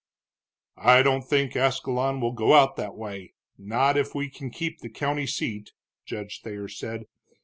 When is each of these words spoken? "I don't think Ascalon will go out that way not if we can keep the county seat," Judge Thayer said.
"I 0.81 1.03
don't 1.03 1.21
think 1.21 1.55
Ascalon 1.55 2.21
will 2.21 2.31
go 2.31 2.55
out 2.55 2.75
that 2.75 2.95
way 2.95 3.35
not 3.55 3.97
if 3.97 4.15
we 4.15 4.31
can 4.31 4.49
keep 4.49 4.79
the 4.79 4.89
county 4.89 5.27
seat," 5.27 5.73
Judge 6.07 6.41
Thayer 6.41 6.67
said. 6.67 7.03